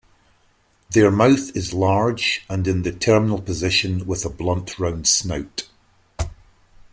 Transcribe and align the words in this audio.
Their 0.89 1.11
mouth 1.11 1.55
is 1.55 1.75
large 1.75 2.43
and 2.49 2.67
in 2.67 2.81
the 2.81 2.91
terminal 2.91 3.39
position 3.39 4.07
with 4.07 4.25
a 4.25 4.29
blunt 4.31 4.79
round 4.79 5.07
snout. 5.07 5.69